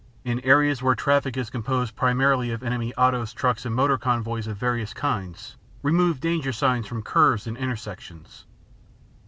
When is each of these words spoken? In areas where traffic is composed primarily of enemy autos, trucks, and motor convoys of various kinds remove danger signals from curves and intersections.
In 0.25 0.39
areas 0.39 0.81
where 0.81 0.95
traffic 0.95 1.37
is 1.37 1.51
composed 1.51 1.95
primarily 1.95 2.49
of 2.49 2.63
enemy 2.63 2.91
autos, 2.95 3.33
trucks, 3.33 3.67
and 3.67 3.75
motor 3.75 3.99
convoys 3.99 4.47
of 4.47 4.57
various 4.57 4.95
kinds 4.95 5.57
remove 5.83 6.19
danger 6.19 6.51
signals 6.51 6.87
from 6.87 7.03
curves 7.03 7.45
and 7.45 7.55
intersections. 7.55 8.47